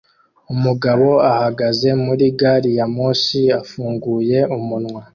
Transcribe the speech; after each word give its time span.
Umugabo 0.53 1.07
ahagaze 1.31 1.87
muri 2.05 2.25
gari 2.39 2.71
ya 2.77 2.85
moshi 2.95 3.41
afunguye 3.61 4.39
umunwa 4.57 5.01